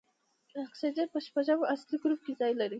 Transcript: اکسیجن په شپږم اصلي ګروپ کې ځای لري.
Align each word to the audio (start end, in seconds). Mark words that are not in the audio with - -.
اکسیجن 0.65 1.07
په 1.13 1.19
شپږم 1.25 1.59
اصلي 1.73 1.97
ګروپ 2.03 2.19
کې 2.25 2.33
ځای 2.39 2.51
لري. 2.59 2.69